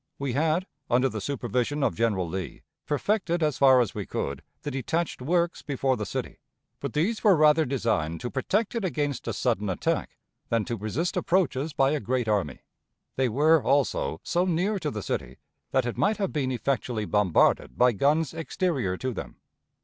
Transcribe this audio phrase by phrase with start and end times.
[0.17, 4.71] We had, under the supervision of General Lee, perfected as far as we could the
[4.71, 6.39] detached works before the city,
[6.79, 10.17] but these were rather designed to protect it against a sudden attack
[10.49, 12.61] than to resist approaches by a great army.
[13.15, 15.37] They were, also, so near to the city
[15.69, 19.35] that it might have been effectually bombarded by guns exterior to them.